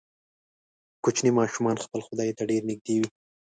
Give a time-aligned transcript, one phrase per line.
[1.03, 3.07] کوچني ماشومان خپل خدای ته ډیر نږدې وي.